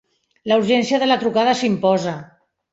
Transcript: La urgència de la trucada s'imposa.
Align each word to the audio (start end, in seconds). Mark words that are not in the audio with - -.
La 0.51 0.57
urgència 0.61 1.01
de 1.05 1.11
la 1.11 1.19
trucada 1.27 1.55
s'imposa. 1.63 2.19